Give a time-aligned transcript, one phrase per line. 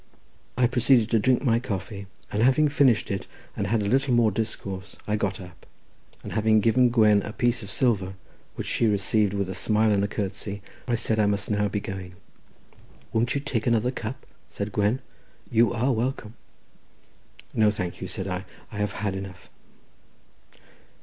[0.57, 4.31] I proceeded to drink my coffee, and having finished it, and had a little more
[4.31, 5.67] discourse, I got up,
[6.23, 8.15] and having given Gwen a piece of silver,
[8.55, 11.79] which she received with a smile and a curtsey, I said I must now be
[11.79, 12.15] going.
[13.13, 15.01] "Won't you take another cup?" said Gwen,
[15.51, 16.33] "you are welcome."
[17.53, 19.49] "No, thank you," said I; "I have had enough."